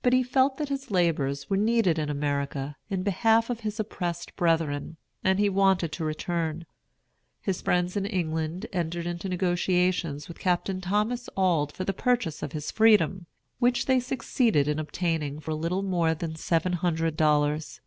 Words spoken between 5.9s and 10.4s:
to return. His friends in England entered into negotiations with